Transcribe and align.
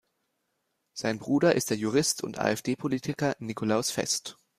Sein 0.93 1.19
Bruder 1.19 1.53
ist 1.53 1.69
der 1.69 1.77
Jurist 1.77 2.23
und 2.23 2.39
AfD-Politiker 2.39 3.35
Nicolaus 3.37 3.91
Fest. 3.91 4.35